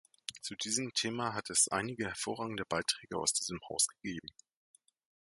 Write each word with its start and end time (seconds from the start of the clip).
Zu 0.41 0.55
diesem 0.55 0.95
Thema 0.95 1.35
hat 1.35 1.51
es 1.51 1.67
einige 1.67 2.07
hervorragende 2.07 2.65
Beiträge 2.65 3.19
aus 3.19 3.33
diesem 3.33 3.59
Haus 3.69 3.85
gegeben. 3.87 4.29